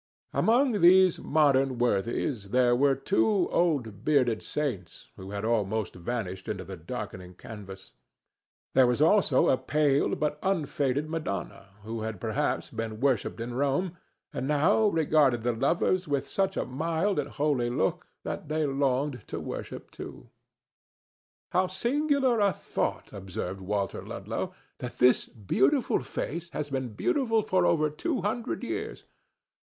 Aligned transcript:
Among 0.33 0.81
these 0.81 1.19
modern 1.19 1.77
worthies 1.77 2.49
there 2.49 2.75
were 2.75 2.95
two 2.95 3.47
old 3.51 4.03
bearded 4.03 4.41
saints 4.41 5.09
who 5.15 5.29
had 5.29 5.45
almost 5.45 5.93
vanished 5.93 6.47
into 6.47 6.63
the 6.63 6.75
darkening 6.75 7.35
canvas. 7.35 7.91
There 8.73 8.87
was 8.87 8.99
also 8.99 9.47
a 9.49 9.59
pale 9.59 10.15
but 10.15 10.39
unfaded 10.41 11.07
Madonna 11.07 11.67
who 11.83 12.01
had 12.01 12.19
perhaps 12.19 12.71
been 12.71 12.99
worshipped 12.99 13.39
in 13.39 13.53
Rome, 13.53 13.95
and 14.33 14.47
now 14.47 14.87
regarded 14.87 15.43
the 15.43 15.53
lovers 15.53 16.07
with 16.07 16.27
such 16.27 16.57
a 16.57 16.65
mild 16.65 17.19
and 17.19 17.29
holy 17.29 17.69
look 17.69 18.07
that 18.23 18.49
they 18.49 18.65
longed 18.65 19.27
to 19.27 19.39
worship 19.39 19.91
too. 19.91 20.31
"How 21.51 21.67
singular 21.67 22.39
a 22.39 22.51
thought," 22.53 23.13
observed 23.13 23.61
Walter 23.61 24.01
Ludlow, 24.01 24.51
"that 24.79 24.97
this 24.97 25.27
beautiful 25.27 25.99
face 26.01 26.49
has 26.53 26.71
been 26.71 26.95
beautiful 26.95 27.43
for 27.43 27.65
above 27.65 27.97
two 27.97 28.21
hundred 28.23 28.63
years! 28.63 29.03